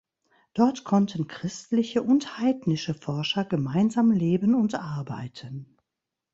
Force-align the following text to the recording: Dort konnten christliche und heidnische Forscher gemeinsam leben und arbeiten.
Dort 0.55 0.83
konnten 0.83 1.27
christliche 1.27 2.01
und 2.01 2.39
heidnische 2.39 2.95
Forscher 2.95 3.45
gemeinsam 3.45 4.09
leben 4.09 4.55
und 4.55 4.73
arbeiten. 4.73 5.77